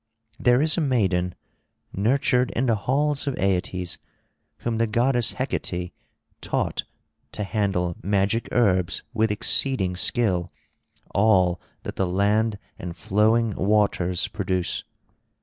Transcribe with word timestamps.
There 0.39 0.63
is 0.63 0.79
a 0.79 0.81
maiden, 0.81 1.35
nurtured 1.93 2.49
in 2.55 2.65
the 2.65 2.73
halls 2.89 3.27
of 3.27 3.35
Aeetes, 3.37 3.99
whom 4.61 4.79
the 4.79 4.87
goddess 4.87 5.33
Hecate 5.33 5.93
taught 6.41 6.85
to 7.33 7.43
handle 7.43 7.95
magic 8.01 8.49
herbs 8.51 9.03
with 9.13 9.29
exceeding 9.29 9.95
skill 9.95 10.51
all 11.13 11.61
that 11.83 11.97
the 11.97 12.07
land 12.07 12.57
and 12.79 12.97
flowing 12.97 13.51
waters 13.55 14.27
produce. 14.27 14.83